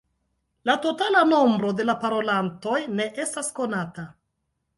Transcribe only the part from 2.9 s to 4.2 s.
ne estas konata.